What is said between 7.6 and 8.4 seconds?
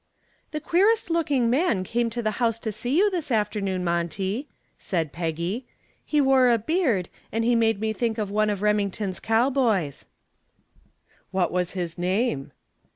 me think of